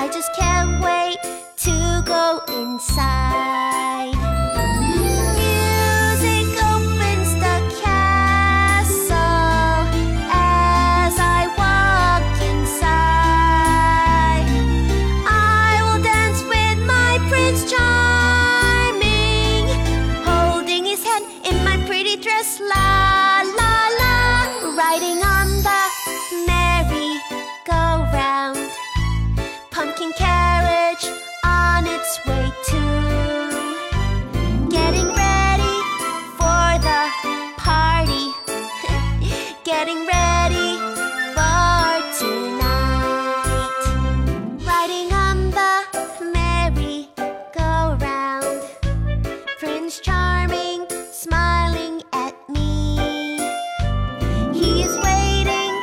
[0.00, 0.99] I just can't wait.
[39.80, 40.76] getting ready
[41.32, 43.80] for tonight.
[44.66, 45.86] Riding on the
[46.34, 48.60] merry-go-round,
[49.58, 53.38] Prince Charming smiling at me.
[54.52, 55.74] He is waiting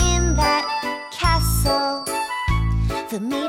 [0.00, 0.64] in that
[1.12, 2.06] castle
[3.10, 3.48] for me